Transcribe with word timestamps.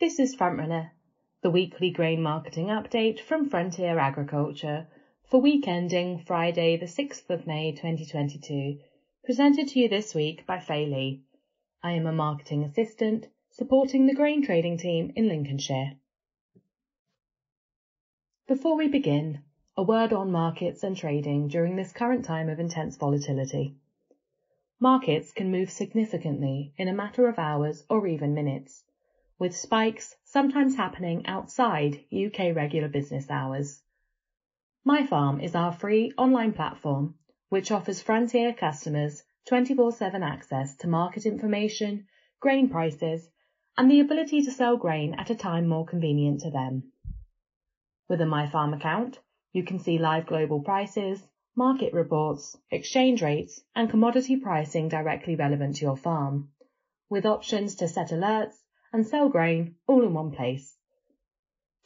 This 0.00 0.18
is 0.18 0.34
Frontrunner, 0.34 0.92
the 1.42 1.50
weekly 1.50 1.90
grain 1.90 2.22
marketing 2.22 2.68
update 2.68 3.20
from 3.20 3.50
Frontier 3.50 3.98
Agriculture 3.98 4.88
for 5.28 5.42
week 5.42 5.68
ending 5.68 6.20
Friday, 6.20 6.78
the 6.78 6.86
6th 6.86 7.28
of 7.28 7.46
May 7.46 7.72
2022, 7.72 8.78
presented 9.26 9.68
to 9.68 9.78
you 9.78 9.90
this 9.90 10.14
week 10.14 10.46
by 10.46 10.58
Fay 10.58 10.86
Lee. 10.86 11.22
I 11.82 11.92
am 11.92 12.06
a 12.06 12.12
marketing 12.12 12.64
assistant 12.64 13.26
supporting 13.50 14.06
the 14.06 14.14
grain 14.14 14.42
trading 14.42 14.78
team 14.78 15.12
in 15.16 15.28
Lincolnshire. 15.28 15.98
Before 18.48 18.78
we 18.78 18.88
begin, 18.88 19.42
a 19.76 19.82
word 19.82 20.14
on 20.14 20.32
markets 20.32 20.82
and 20.82 20.96
trading 20.96 21.48
during 21.48 21.76
this 21.76 21.92
current 21.92 22.24
time 22.24 22.48
of 22.48 22.58
intense 22.58 22.96
volatility. 22.96 23.76
Markets 24.80 25.30
can 25.30 25.50
move 25.50 25.70
significantly 25.70 26.72
in 26.78 26.88
a 26.88 26.94
matter 26.94 27.28
of 27.28 27.38
hours 27.38 27.84
or 27.90 28.06
even 28.06 28.32
minutes, 28.32 28.82
with 29.40 29.56
spikes 29.56 30.14
sometimes 30.22 30.76
happening 30.76 31.26
outside 31.26 32.04
UK 32.12 32.54
regular 32.54 32.88
business 32.88 33.30
hours. 33.30 33.82
MyFarm 34.86 35.42
is 35.42 35.54
our 35.54 35.72
free 35.72 36.12
online 36.18 36.52
platform 36.52 37.14
which 37.48 37.72
offers 37.72 38.02
Frontier 38.02 38.52
customers 38.52 39.22
24-7 39.50 40.22
access 40.22 40.76
to 40.76 40.86
market 40.86 41.24
information, 41.24 42.06
grain 42.38 42.68
prices, 42.68 43.28
and 43.78 43.90
the 43.90 44.00
ability 44.00 44.42
to 44.42 44.50
sell 44.50 44.76
grain 44.76 45.14
at 45.14 45.30
a 45.30 45.34
time 45.34 45.66
more 45.66 45.86
convenient 45.86 46.42
to 46.42 46.50
them. 46.50 46.92
With 48.10 48.20
a 48.20 48.24
MyFarm 48.24 48.76
account, 48.76 49.18
you 49.54 49.64
can 49.64 49.78
see 49.78 49.96
live 49.96 50.26
global 50.26 50.60
prices, 50.60 51.26
market 51.56 51.94
reports, 51.94 52.58
exchange 52.70 53.22
rates, 53.22 53.60
and 53.74 53.88
commodity 53.88 54.36
pricing 54.36 54.90
directly 54.90 55.34
relevant 55.34 55.76
to 55.76 55.86
your 55.86 55.96
farm, 55.96 56.50
with 57.08 57.24
options 57.24 57.76
to 57.76 57.88
set 57.88 58.10
alerts 58.10 58.54
and 58.92 59.06
sell 59.06 59.28
grain 59.28 59.74
all 59.86 60.02
in 60.02 60.14
one 60.14 60.30
place. 60.30 60.76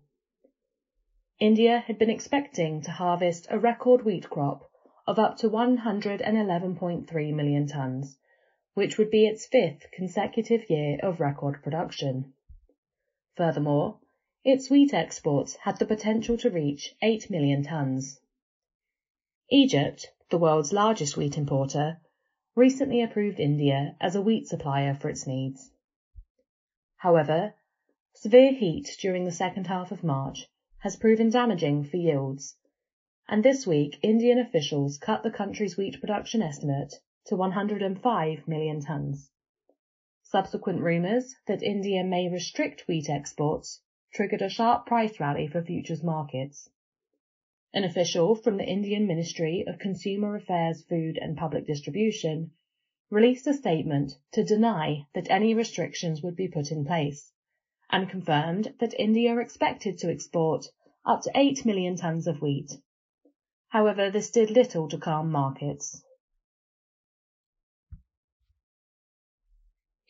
India 1.40 1.80
had 1.80 1.98
been 1.98 2.10
expecting 2.10 2.80
to 2.82 2.92
harvest 2.92 3.48
a 3.50 3.58
record 3.58 4.04
wheat 4.04 4.30
crop 4.30 4.70
of 5.04 5.18
up 5.18 5.36
to 5.38 5.48
111.3 5.50 7.34
million 7.34 7.66
tonnes, 7.66 8.18
which 8.74 8.98
would 8.98 9.10
be 9.10 9.26
its 9.26 9.46
fifth 9.46 9.90
consecutive 9.92 10.68
year 10.70 10.98
of 11.02 11.20
record 11.20 11.62
production. 11.62 12.32
Furthermore, 13.36 13.98
its 14.44 14.70
wheat 14.70 14.94
exports 14.94 15.56
had 15.56 15.78
the 15.78 15.86
potential 15.86 16.36
to 16.38 16.50
reach 16.50 16.94
8 17.02 17.30
million 17.30 17.62
tonnes. 17.62 18.18
Egypt, 19.50 20.12
the 20.30 20.38
world's 20.38 20.72
largest 20.72 21.16
wheat 21.16 21.36
importer, 21.36 22.00
recently 22.54 23.02
approved 23.02 23.38
India 23.38 23.96
as 24.00 24.16
a 24.16 24.22
wheat 24.22 24.46
supplier 24.46 24.94
for 24.94 25.08
its 25.08 25.26
needs. 25.26 25.70
However, 26.96 27.54
severe 28.14 28.52
heat 28.52 28.96
during 29.00 29.24
the 29.24 29.30
second 29.30 29.66
half 29.66 29.92
of 29.92 30.02
March 30.02 30.46
has 30.78 30.96
proven 30.96 31.30
damaging 31.30 31.84
for 31.84 31.96
yields 31.96 32.56
and 33.28 33.44
this 33.44 33.66
week 33.66 33.98
Indian 34.02 34.38
officials 34.38 34.98
cut 34.98 35.22
the 35.22 35.30
country's 35.30 35.76
wheat 35.76 36.00
production 36.00 36.42
estimate 36.42 36.92
to 37.26 37.36
105 37.36 38.48
million 38.48 38.80
tonnes. 38.80 39.30
Subsequent 40.22 40.80
rumours 40.80 41.34
that 41.46 41.62
India 41.62 42.02
may 42.02 42.28
restrict 42.28 42.86
wheat 42.88 43.08
exports 43.08 43.80
triggered 44.12 44.42
a 44.42 44.48
sharp 44.48 44.86
price 44.86 45.20
rally 45.20 45.46
for 45.46 45.62
futures 45.62 46.02
markets. 46.02 46.68
An 47.72 47.84
official 47.84 48.34
from 48.34 48.56
the 48.56 48.66
Indian 48.66 49.06
Ministry 49.06 49.64
of 49.66 49.78
Consumer 49.78 50.36
Affairs, 50.36 50.82
Food 50.82 51.16
and 51.16 51.36
Public 51.36 51.66
Distribution 51.66 52.50
released 53.10 53.46
a 53.46 53.54
statement 53.54 54.18
to 54.32 54.44
deny 54.44 55.06
that 55.14 55.30
any 55.30 55.54
restrictions 55.54 56.22
would 56.22 56.36
be 56.36 56.48
put 56.48 56.70
in 56.70 56.84
place 56.84 57.32
and 57.90 58.10
confirmed 58.10 58.74
that 58.80 58.98
India 58.98 59.38
expected 59.38 59.98
to 59.98 60.10
export 60.10 60.66
up 61.04 61.22
to 61.22 61.30
8 61.34 61.64
million 61.64 61.96
tonnes 61.96 62.26
of 62.26 62.40
wheat 62.42 62.72
However, 63.72 64.10
this 64.10 64.30
did 64.30 64.50
little 64.50 64.86
to 64.90 64.98
calm 64.98 65.30
markets. 65.30 66.04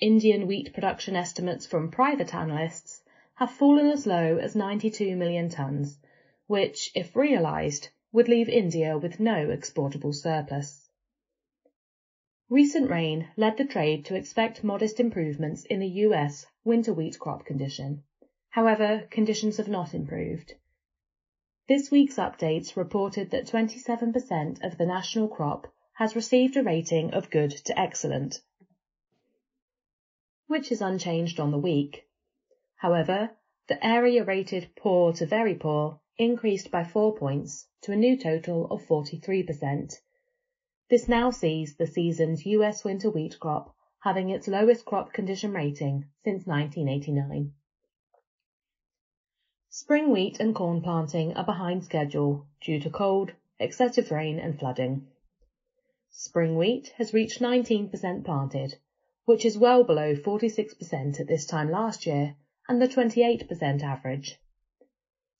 Indian 0.02 0.48
wheat 0.48 0.74
production 0.74 1.14
estimates 1.14 1.64
from 1.64 1.92
private 1.92 2.34
analysts 2.34 3.04
have 3.34 3.52
fallen 3.52 3.86
as 3.86 4.04
low 4.04 4.36
as 4.36 4.56
92 4.56 5.14
million 5.14 5.48
tonnes, 5.48 5.96
which, 6.48 6.90
if 6.96 7.14
realised, 7.14 7.88
would 8.10 8.26
leave 8.26 8.48
India 8.48 8.98
with 8.98 9.20
no 9.20 9.48
exportable 9.50 10.12
surplus. 10.12 10.90
Recent 12.48 12.90
rain 12.90 13.28
led 13.36 13.56
the 13.56 13.64
trade 13.64 14.04
to 14.06 14.16
expect 14.16 14.64
modest 14.64 14.98
improvements 14.98 15.64
in 15.66 15.78
the 15.78 16.02
US 16.06 16.46
winter 16.64 16.92
wheat 16.92 17.16
crop 17.20 17.46
condition. 17.46 18.02
However, 18.50 19.06
conditions 19.08 19.58
have 19.58 19.68
not 19.68 19.94
improved. 19.94 20.54
This 21.68 21.92
week's 21.92 22.16
updates 22.16 22.74
reported 22.74 23.30
that 23.30 23.46
27% 23.46 24.64
of 24.64 24.78
the 24.78 24.86
national 24.86 25.28
crop 25.28 25.72
has 25.92 26.16
received 26.16 26.56
a 26.56 26.64
rating 26.64 27.14
of 27.14 27.30
good 27.30 27.52
to 27.52 27.78
excellent, 27.78 28.42
which 30.52 30.70
is 30.70 30.80
unchanged 30.80 31.40
on 31.40 31.50
the 31.50 31.58
week. 31.58 32.06
However, 32.76 33.30
the 33.68 33.84
area 33.84 34.22
rated 34.22 34.76
poor 34.76 35.12
to 35.14 35.24
very 35.24 35.54
poor 35.54 35.98
increased 36.18 36.70
by 36.70 36.84
four 36.84 37.16
points 37.16 37.66
to 37.80 37.92
a 37.92 37.96
new 37.96 38.18
total 38.18 38.66
of 38.70 38.86
43%. 38.86 39.94
This 40.90 41.08
now 41.08 41.30
sees 41.30 41.74
the 41.74 41.86
season's 41.86 42.44
US 42.44 42.84
winter 42.84 43.10
wheat 43.10 43.40
crop 43.40 43.74
having 44.00 44.30
its 44.30 44.48
lowest 44.48 44.84
crop 44.84 45.12
condition 45.12 45.52
rating 45.52 46.04
since 46.24 46.44
1989. 46.44 47.54
Spring 49.70 50.10
wheat 50.10 50.38
and 50.38 50.54
corn 50.54 50.82
planting 50.82 51.32
are 51.34 51.46
behind 51.46 51.84
schedule 51.84 52.46
due 52.60 52.80
to 52.80 52.90
cold, 52.90 53.32
excessive 53.58 54.10
rain 54.10 54.38
and 54.38 54.58
flooding. 54.58 55.06
Spring 56.10 56.56
wheat 56.56 56.92
has 56.98 57.14
reached 57.14 57.40
19% 57.40 58.24
planted, 58.24 58.76
which 59.24 59.44
is 59.44 59.56
well 59.56 59.84
below 59.84 60.14
46% 60.14 61.20
at 61.20 61.26
this 61.26 61.46
time 61.46 61.70
last 61.70 62.06
year 62.06 62.34
and 62.68 62.80
the 62.80 62.88
28% 62.88 63.82
average. 63.82 64.38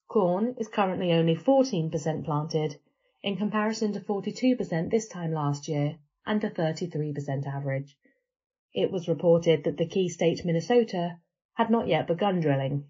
Corn 0.08 0.54
is 0.58 0.68
currently 0.68 1.12
only 1.12 1.34
14% 1.34 2.24
planted 2.24 2.78
in 3.22 3.36
comparison 3.36 3.92
to 3.92 4.00
42% 4.00 4.90
this 4.90 5.08
time 5.08 5.32
last 5.32 5.68
year 5.68 5.98
and 6.26 6.40
the 6.40 6.50
33% 6.50 7.46
average. 7.46 7.96
It 8.74 8.90
was 8.90 9.08
reported 9.08 9.64
that 9.64 9.76
the 9.76 9.86
key 9.86 10.08
state 10.08 10.44
Minnesota 10.44 11.18
had 11.54 11.70
not 11.70 11.88
yet 11.88 12.06
begun 12.06 12.40
drilling. 12.40 12.84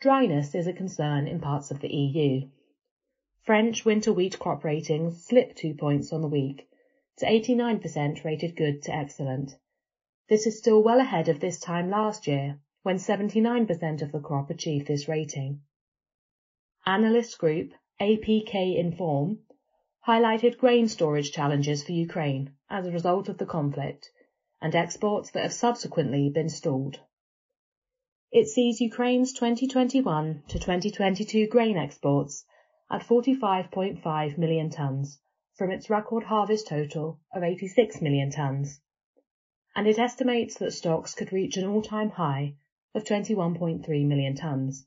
Dryness 0.00 0.54
is 0.54 0.66
a 0.66 0.72
concern 0.72 1.26
in 1.26 1.40
parts 1.40 1.70
of 1.70 1.80
the 1.80 1.94
EU. 1.94 2.48
French 3.42 3.84
winter 3.84 4.12
wheat 4.12 4.38
crop 4.38 4.64
ratings 4.64 5.24
slipped 5.24 5.56
two 5.56 5.74
points 5.74 6.12
on 6.12 6.20
the 6.20 6.28
week 6.28 6.68
to 7.18 7.26
89% 7.26 8.24
rated 8.24 8.56
good 8.56 8.82
to 8.82 8.94
excellent. 8.94 9.56
This 10.28 10.46
is 10.46 10.58
still 10.58 10.82
well 10.82 10.98
ahead 10.98 11.28
of 11.28 11.38
this 11.38 11.60
time 11.60 11.88
last 11.88 12.26
year 12.26 12.58
when 12.82 12.96
79% 12.96 14.02
of 14.02 14.10
the 14.10 14.20
crop 14.20 14.50
achieved 14.50 14.88
this 14.88 15.06
rating. 15.06 15.60
Analyst 16.84 17.38
group 17.38 17.72
APK 18.00 18.76
Inform 18.76 19.38
highlighted 20.06 20.58
grain 20.58 20.88
storage 20.88 21.30
challenges 21.30 21.84
for 21.84 21.92
Ukraine 21.92 22.54
as 22.68 22.86
a 22.86 22.90
result 22.90 23.28
of 23.28 23.38
the 23.38 23.46
conflict 23.46 24.10
and 24.60 24.74
exports 24.74 25.30
that 25.30 25.42
have 25.44 25.52
subsequently 25.52 26.30
been 26.30 26.48
stalled. 26.48 26.98
It 28.32 28.48
sees 28.48 28.80
Ukraine's 28.80 29.32
2021 29.34 30.42
to 30.48 30.58
2022 30.58 31.46
grain 31.46 31.76
exports 31.76 32.44
at 32.90 33.02
45.5 33.02 34.36
million 34.36 34.70
tonnes 34.70 35.18
from 35.54 35.70
its 35.70 35.88
record 35.88 36.24
harvest 36.24 36.66
total 36.66 37.18
of 37.32 37.42
86 37.42 38.02
million 38.02 38.30
tonnes, 38.30 38.80
and 39.76 39.86
it 39.86 39.98
estimates 39.98 40.58
that 40.58 40.72
stocks 40.72 41.14
could 41.14 41.32
reach 41.32 41.56
an 41.56 41.64
all-time 41.64 42.10
high 42.10 42.54
of 42.94 43.04
21.3 43.04 44.06
million 44.06 44.34
tonnes. 44.34 44.84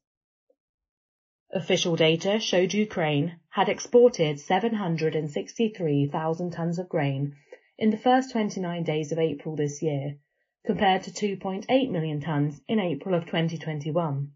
Official 1.51 1.95
data 1.95 2.39
showed 2.39 2.73
Ukraine 2.73 3.39
had 3.49 3.69
exported 3.69 4.39
763,000 4.39 6.51
tons 6.51 6.79
of 6.79 6.89
grain 6.89 7.35
in 7.77 7.89
the 7.89 7.97
first 7.97 8.31
29 8.31 8.83
days 8.83 9.13
of 9.13 9.19
April 9.19 9.55
this 9.55 9.81
year, 9.81 10.17
compared 10.65 11.03
to 11.03 11.11
2.8 11.11 11.89
million 11.89 12.19
tons 12.19 12.61
in 12.67 12.79
April 12.79 13.15
of 13.15 13.25
2021. 13.25 14.33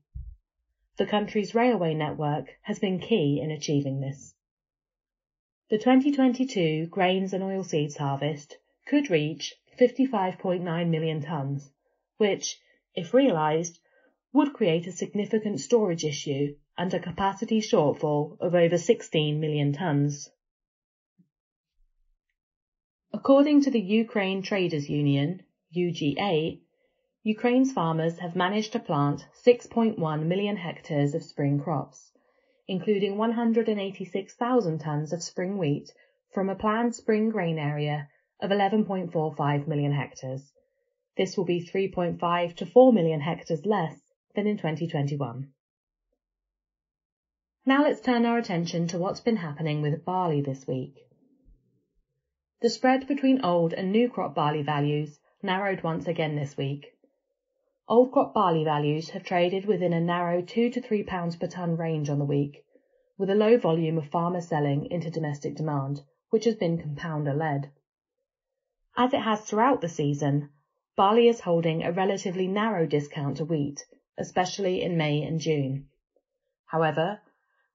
The 0.97 1.05
country's 1.05 1.53
railway 1.53 1.93
network 1.93 2.45
has 2.61 2.79
been 2.79 2.99
key 2.99 3.41
in 3.41 3.51
achieving 3.51 3.99
this. 3.99 4.30
The 5.71 5.77
2022 5.77 6.87
grains 6.87 7.31
and 7.31 7.41
oilseeds 7.41 7.95
harvest 7.95 8.57
could 8.85 9.09
reach 9.09 9.55
55.9 9.79 10.89
million 10.89 11.21
tons, 11.21 11.71
which, 12.17 12.59
if 12.93 13.13
realised, 13.13 13.79
would 14.33 14.51
create 14.51 14.85
a 14.87 14.91
significant 14.91 15.61
storage 15.61 16.03
issue 16.03 16.57
and 16.77 16.93
a 16.93 16.99
capacity 16.99 17.61
shortfall 17.61 18.37
of 18.41 18.53
over 18.53 18.77
16 18.77 19.39
million 19.39 19.71
tons. 19.71 20.29
According 23.13 23.61
to 23.61 23.71
the 23.71 23.79
Ukraine 23.79 24.41
Traders 24.41 24.89
Union, 24.89 25.41
UGA, 25.73 26.59
Ukraine's 27.23 27.71
farmers 27.71 28.19
have 28.19 28.35
managed 28.35 28.73
to 28.73 28.79
plant 28.79 29.25
6.1 29.41 30.25
million 30.25 30.57
hectares 30.57 31.15
of 31.15 31.23
spring 31.23 31.61
crops, 31.61 32.11
including 32.71 33.17
186,000 33.17 34.79
tons 34.79 35.11
of 35.11 35.21
spring 35.21 35.57
wheat 35.57 35.91
from 36.33 36.49
a 36.49 36.55
planned 36.55 36.95
spring 36.95 37.29
grain 37.29 37.59
area 37.59 38.07
of 38.39 38.49
11.45 38.49 39.67
million 39.67 39.91
hectares. 39.91 40.53
This 41.17 41.35
will 41.35 41.43
be 41.43 41.59
3.5 41.59 42.55
to 42.55 42.65
4 42.65 42.93
million 42.93 43.19
hectares 43.19 43.65
less 43.65 43.99
than 44.35 44.47
in 44.47 44.55
2021. 44.55 45.49
Now 47.65 47.83
let's 47.83 47.99
turn 47.99 48.25
our 48.25 48.37
attention 48.37 48.87
to 48.87 48.97
what's 48.97 49.19
been 49.19 49.35
happening 49.35 49.81
with 49.81 50.05
barley 50.05 50.39
this 50.39 50.65
week. 50.65 50.95
The 52.61 52.69
spread 52.69 53.05
between 53.05 53.43
old 53.43 53.73
and 53.73 53.91
new 53.91 54.09
crop 54.09 54.33
barley 54.33 54.61
values 54.61 55.19
narrowed 55.43 55.83
once 55.83 56.07
again 56.07 56.37
this 56.37 56.55
week. 56.55 56.85
Old 57.93 58.13
crop 58.13 58.33
barley 58.33 58.63
values 58.63 59.09
have 59.09 59.23
traded 59.25 59.65
within 59.65 59.91
a 59.91 59.99
narrow 59.99 60.41
2 60.41 60.69
to 60.69 60.79
3 60.79 61.03
pounds 61.03 61.35
per 61.35 61.47
tonne 61.47 61.75
range 61.75 62.09
on 62.09 62.19
the 62.19 62.25
week, 62.25 62.63
with 63.17 63.29
a 63.29 63.35
low 63.35 63.57
volume 63.57 63.97
of 63.97 64.07
farmer 64.07 64.39
selling 64.39 64.85
into 64.85 65.11
domestic 65.11 65.55
demand, 65.55 66.01
which 66.29 66.45
has 66.45 66.55
been 66.55 66.77
compounder 66.77 67.33
led. 67.33 67.69
As 68.95 69.13
it 69.13 69.19
has 69.19 69.41
throughout 69.41 69.81
the 69.81 69.89
season, 69.89 70.51
barley 70.95 71.27
is 71.27 71.41
holding 71.41 71.83
a 71.83 71.91
relatively 71.91 72.47
narrow 72.47 72.85
discount 72.85 73.35
to 73.35 73.43
wheat, 73.43 73.85
especially 74.17 74.81
in 74.81 74.95
May 74.95 75.21
and 75.23 75.41
June. 75.41 75.89
However, 76.67 77.19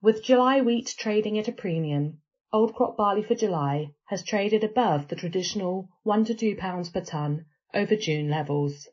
with 0.00 0.24
July 0.24 0.62
wheat 0.62 0.94
trading 0.96 1.38
at 1.38 1.48
a 1.48 1.52
premium, 1.52 2.22
old 2.54 2.74
crop 2.74 2.96
barley 2.96 3.22
for 3.22 3.34
July 3.34 3.92
has 4.06 4.22
traded 4.22 4.64
above 4.64 5.08
the 5.08 5.16
traditional 5.16 5.90
1 6.04 6.24
to 6.24 6.34
2 6.34 6.56
pounds 6.56 6.88
per 6.88 7.02
tonne 7.02 7.44
over 7.74 7.94
June 7.96 8.30
levels. 8.30 8.88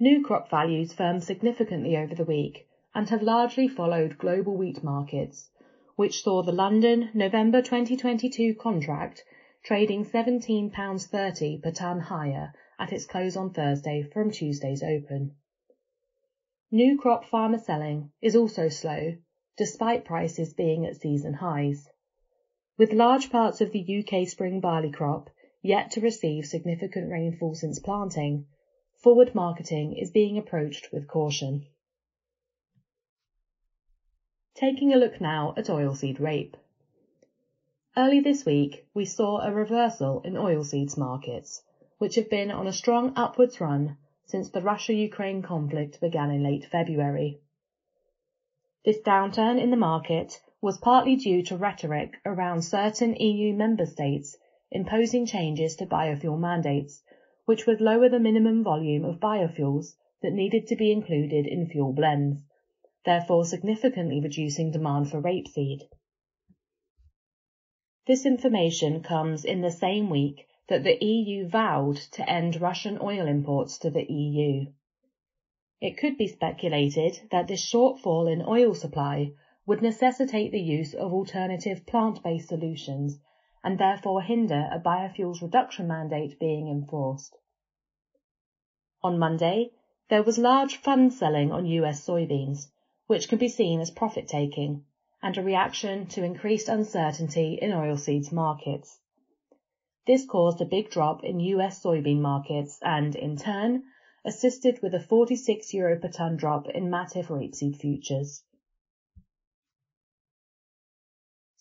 New 0.00 0.24
crop 0.24 0.48
values 0.48 0.92
firmed 0.92 1.24
significantly 1.24 1.96
over 1.96 2.14
the 2.14 2.24
week 2.24 2.68
and 2.94 3.08
have 3.08 3.20
largely 3.20 3.66
followed 3.66 4.16
global 4.16 4.56
wheat 4.56 4.84
markets, 4.84 5.50
which 5.96 6.22
saw 6.22 6.40
the 6.40 6.52
London 6.52 7.10
November 7.14 7.60
2022 7.60 8.54
contract 8.54 9.24
trading 9.64 10.04
£17.30 10.04 11.60
per 11.60 11.70
tonne 11.72 11.98
higher 11.98 12.52
at 12.78 12.92
its 12.92 13.06
close 13.06 13.36
on 13.36 13.52
Thursday 13.52 14.02
from 14.02 14.30
Tuesday's 14.30 14.84
open. 14.84 15.34
New 16.70 16.96
crop 16.96 17.24
farmer 17.24 17.58
selling 17.58 18.12
is 18.22 18.36
also 18.36 18.68
slow, 18.68 19.16
despite 19.56 20.04
prices 20.04 20.54
being 20.54 20.86
at 20.86 20.94
season 20.94 21.34
highs. 21.34 21.88
With 22.76 22.92
large 22.92 23.30
parts 23.30 23.60
of 23.60 23.72
the 23.72 24.04
UK 24.04 24.28
spring 24.28 24.60
barley 24.60 24.92
crop 24.92 25.28
yet 25.60 25.90
to 25.90 26.00
receive 26.00 26.46
significant 26.46 27.10
rainfall 27.10 27.56
since 27.56 27.80
planting, 27.80 28.46
forward 28.98 29.34
marketing 29.34 29.96
is 29.96 30.10
being 30.10 30.36
approached 30.36 30.92
with 30.92 31.06
caution. 31.06 31.64
Taking 34.54 34.92
a 34.92 34.96
look 34.96 35.20
now 35.20 35.54
at 35.56 35.66
oilseed 35.66 36.18
rape. 36.18 36.56
Early 37.96 38.20
this 38.20 38.44
week, 38.44 38.86
we 38.94 39.04
saw 39.04 39.40
a 39.40 39.52
reversal 39.52 40.20
in 40.22 40.34
oilseeds 40.34 40.96
markets, 40.98 41.62
which 41.98 42.16
have 42.16 42.28
been 42.28 42.50
on 42.50 42.66
a 42.66 42.72
strong 42.72 43.12
upwards 43.16 43.60
run 43.60 43.96
since 44.26 44.50
the 44.50 44.62
Russia-Ukraine 44.62 45.42
conflict 45.42 46.00
began 46.00 46.30
in 46.30 46.42
late 46.42 46.64
February. 46.64 47.40
This 48.84 48.98
downturn 48.98 49.60
in 49.60 49.70
the 49.70 49.76
market 49.76 50.40
was 50.60 50.78
partly 50.78 51.14
due 51.14 51.42
to 51.44 51.56
rhetoric 51.56 52.16
around 52.26 52.62
certain 52.62 53.14
EU 53.14 53.54
member 53.54 53.86
states 53.86 54.36
imposing 54.72 55.24
changes 55.24 55.76
to 55.76 55.86
biofuel 55.86 56.38
mandates, 56.38 57.02
which 57.48 57.66
would 57.66 57.80
lower 57.80 58.10
the 58.10 58.20
minimum 58.20 58.62
volume 58.62 59.06
of 59.06 59.18
biofuels 59.18 59.94
that 60.20 60.34
needed 60.34 60.66
to 60.66 60.76
be 60.76 60.92
included 60.92 61.46
in 61.46 61.66
fuel 61.66 61.94
blends, 61.94 62.42
therefore 63.06 63.42
significantly 63.42 64.20
reducing 64.20 64.70
demand 64.70 65.10
for 65.10 65.18
rapeseed. 65.18 65.80
This 68.06 68.26
information 68.26 69.02
comes 69.02 69.46
in 69.46 69.62
the 69.62 69.70
same 69.70 70.10
week 70.10 70.46
that 70.68 70.84
the 70.84 71.02
EU 71.02 71.48
vowed 71.48 71.96
to 72.12 72.30
end 72.30 72.60
Russian 72.60 72.98
oil 73.00 73.26
imports 73.26 73.78
to 73.78 73.88
the 73.88 74.04
EU. 74.12 74.66
It 75.80 75.96
could 75.96 76.18
be 76.18 76.26
speculated 76.26 77.18
that 77.30 77.48
this 77.48 77.64
shortfall 77.64 78.30
in 78.30 78.42
oil 78.46 78.74
supply 78.74 79.32
would 79.64 79.80
necessitate 79.80 80.52
the 80.52 80.60
use 80.60 80.92
of 80.92 81.14
alternative 81.14 81.86
plant-based 81.86 82.48
solutions 82.48 83.18
and 83.62 83.78
therefore 83.78 84.22
hinder 84.22 84.68
a 84.72 84.78
biofuels 84.78 85.42
reduction 85.42 85.88
mandate 85.88 86.38
being 86.38 86.68
enforced. 86.68 87.36
On 89.02 89.18
Monday, 89.18 89.70
there 90.08 90.22
was 90.22 90.38
large 90.38 90.76
fund 90.76 91.12
selling 91.12 91.52
on 91.52 91.66
US 91.66 92.06
soybeans, 92.06 92.70
which 93.06 93.28
can 93.28 93.38
be 93.38 93.48
seen 93.48 93.80
as 93.80 93.90
profit 93.90 94.26
taking 94.26 94.84
and 95.22 95.36
a 95.36 95.42
reaction 95.42 96.06
to 96.06 96.22
increased 96.22 96.68
uncertainty 96.68 97.58
in 97.60 97.72
oilseeds 97.72 98.32
markets. 98.32 99.00
This 100.06 100.24
caused 100.24 100.60
a 100.60 100.64
big 100.64 100.90
drop 100.90 101.24
in 101.24 101.40
US 101.40 101.82
soybean 101.82 102.20
markets 102.20 102.78
and, 102.82 103.14
in 103.14 103.36
turn, 103.36 103.84
assisted 104.24 104.80
with 104.82 104.94
a 104.94 105.00
46 105.00 105.74
euro 105.74 105.98
per 105.98 106.08
tonne 106.08 106.36
drop 106.36 106.68
in 106.70 106.88
Matif 106.88 107.26
rapeseed 107.26 107.76
futures. 107.76 108.42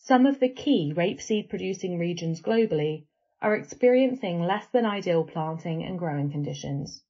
Some 0.07 0.25
of 0.25 0.39
the 0.39 0.47
key 0.47 0.93
rapeseed 0.95 1.49
producing 1.49 1.99
regions 1.99 2.41
globally 2.41 3.07
are 3.41 3.53
experiencing 3.53 4.41
less 4.41 4.65
than 4.67 4.85
ideal 4.85 5.25
planting 5.25 5.83
and 5.83 5.99
growing 5.99 6.31
conditions. 6.31 7.03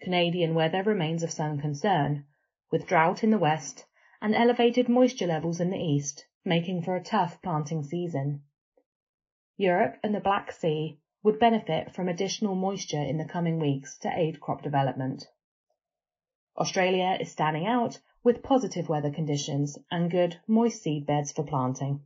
Canadian 0.00 0.54
weather 0.54 0.82
remains 0.82 1.22
of 1.22 1.30
some 1.30 1.60
concern, 1.60 2.24
with 2.70 2.86
drought 2.86 3.24
in 3.24 3.30
the 3.30 3.36
west 3.36 3.84
and 4.22 4.34
elevated 4.34 4.88
moisture 4.88 5.26
levels 5.26 5.60
in 5.60 5.68
the 5.68 5.76
east, 5.76 6.24
making 6.46 6.80
for 6.80 6.96
a 6.96 7.04
tough 7.04 7.42
planting 7.42 7.82
season. 7.82 8.42
Europe 9.58 9.98
and 10.02 10.14
the 10.14 10.20
Black 10.20 10.50
Sea 10.50 10.98
would 11.22 11.38
benefit 11.38 11.94
from 11.94 12.08
additional 12.08 12.54
moisture 12.54 13.02
in 13.02 13.18
the 13.18 13.26
coming 13.26 13.60
weeks 13.60 13.98
to 13.98 14.10
aid 14.18 14.40
crop 14.40 14.62
development. 14.62 15.28
Australia 16.56 17.18
is 17.20 17.30
standing 17.30 17.66
out 17.66 18.00
with 18.22 18.42
positive 18.42 18.88
weather 18.88 19.10
conditions 19.10 19.78
and 19.90 20.10
good 20.10 20.40
moist 20.48 20.82
seed 20.82 21.04
beds 21.04 21.30
for 21.30 21.44
planting. 21.44 22.00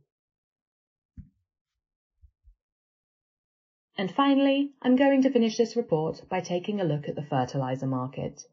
And 3.99 4.09
finally, 4.09 4.71
I'm 4.81 4.95
going 4.95 5.23
to 5.23 5.29
finish 5.29 5.57
this 5.57 5.75
report 5.75 6.23
by 6.29 6.39
taking 6.39 6.79
a 6.79 6.85
look 6.85 7.09
at 7.09 7.15
the 7.15 7.21
fertiliser 7.21 7.85
market. 7.85 8.47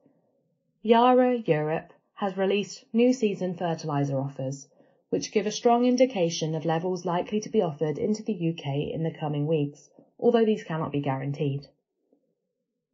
Yara 0.82 1.36
Europe 1.36 1.92
has 2.14 2.36
released 2.36 2.84
new 2.92 3.12
season 3.12 3.54
fertiliser 3.54 4.18
offers 4.18 4.66
which 5.10 5.30
give 5.30 5.46
a 5.46 5.52
strong 5.52 5.84
indication 5.84 6.56
of 6.56 6.64
levels 6.64 7.04
likely 7.04 7.38
to 7.38 7.48
be 7.48 7.62
offered 7.62 7.96
into 7.96 8.24
the 8.24 8.48
UK 8.50 8.92
in 8.92 9.04
the 9.04 9.12
coming 9.12 9.46
weeks, 9.46 9.88
although 10.18 10.44
these 10.44 10.64
cannot 10.64 10.90
be 10.90 11.00
guaranteed. 11.00 11.68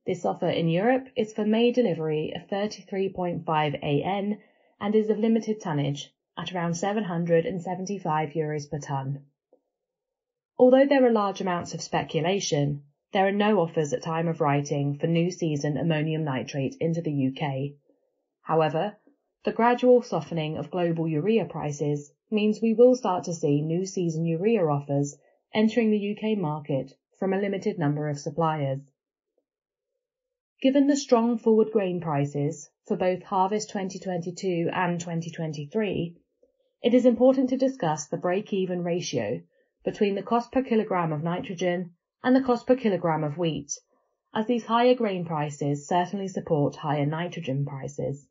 This 0.05 0.27
offer 0.27 0.51
in 0.51 0.69
Europe 0.69 1.09
is 1.17 1.33
for 1.33 1.47
May 1.47 1.73
delivery 1.73 2.35
of 2.37 2.49
33.5 2.49 3.83
AN 3.83 4.39
and 4.79 4.95
is 4.95 5.09
of 5.09 5.19
limited 5.19 5.59
tonnage 5.63 6.13
at 6.37 6.53
around 6.53 6.75
775 6.75 8.29
euros 8.33 8.71
per 8.71 8.79
tonne. 8.79 9.25
Although 10.63 10.87
there 10.87 11.05
are 11.05 11.11
large 11.11 11.41
amounts 11.41 11.75
of 11.75 11.83
speculation, 11.83 12.85
there 13.11 13.27
are 13.27 13.33
no 13.33 13.59
offers 13.59 13.93
at 13.93 14.01
time 14.01 14.29
of 14.29 14.41
writing 14.41 14.95
for 14.95 15.09
new 15.09 15.29
season 15.29 15.77
ammonium 15.77 16.23
nitrate 16.23 16.77
into 16.79 17.03
the 17.03 17.27
UK. 17.27 17.73
However, 18.43 18.97
the 19.43 19.51
gradual 19.51 20.03
softening 20.03 20.57
of 20.57 20.71
global 20.71 21.09
urea 21.09 21.47
prices 21.47 22.13
means 22.31 22.63
we 22.63 22.75
will 22.75 22.95
start 22.95 23.25
to 23.25 23.35
see 23.35 23.61
new 23.61 23.85
season 23.85 24.25
urea 24.25 24.65
offers 24.65 25.19
entering 25.53 25.91
the 25.91 26.17
UK 26.17 26.39
market 26.39 26.95
from 27.19 27.33
a 27.33 27.41
limited 27.41 27.77
number 27.77 28.09
of 28.09 28.21
suppliers. 28.21 28.83
Given 30.61 30.87
the 30.87 30.97
strong 30.97 31.39
forward 31.39 31.73
grain 31.73 32.01
prices, 32.01 32.71
for 32.87 32.97
both 32.97 33.25
harvest 33.25 33.71
2022 33.71 34.71
and 34.73 35.01
2023, 35.01 36.17
it 36.85 36.95
is 36.95 37.05
important 37.05 37.51
to 37.51 37.57
discuss 37.57 38.07
the 38.07 38.17
break-even 38.17 38.85
ratio 38.85 39.43
between 39.85 40.15
the 40.15 40.23
cost 40.23 40.53
per 40.53 40.63
kilogram 40.63 41.13
of 41.13 41.23
nitrogen 41.23 41.95
and 42.23 42.37
the 42.37 42.43
cost 42.43 42.67
per 42.67 42.77
kilogram 42.77 43.25
of 43.25 43.37
wheat, 43.39 43.73
as 44.35 44.47
these 44.47 44.65
higher 44.65 44.95
grain 44.95 45.25
prices 45.25 45.87
certainly 45.87 46.29
support 46.29 46.77
higher 46.77 47.07
nitrogen 47.07 47.65
prices. 47.65 48.29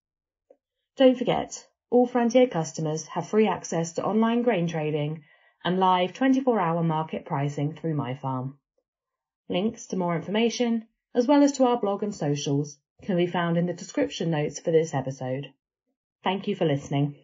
Don't 0.97 1.19
forget, 1.19 1.67
all 1.91 2.07
Frontier 2.07 2.47
customers 2.47 3.09
have 3.09 3.29
free 3.29 3.49
access 3.49 3.95
to 3.95 4.05
online 4.05 4.43
grain 4.43 4.69
trading 4.69 5.25
and 5.65 5.81
live 5.81 6.13
24-hour 6.13 6.85
market 6.85 7.25
pricing 7.25 7.75
through 7.75 7.97
MyFarm. 7.97 8.55
Links 9.49 9.89
to 9.89 9.97
more 9.97 10.15
information, 10.15 10.87
as 11.15 11.27
well 11.27 11.43
as 11.43 11.53
to 11.53 11.65
our 11.65 11.81
blog 11.81 12.03
and 12.03 12.15
socials, 12.15 12.79
can 13.03 13.17
be 13.17 13.27
found 13.27 13.57
in 13.57 13.67
the 13.67 13.73
description 13.73 14.31
notes 14.31 14.61
for 14.61 14.71
this 14.71 14.95
episode. 14.95 15.53
Thank 16.23 16.49
you 16.49 16.55
for 16.55 16.65
listening. 16.65 17.15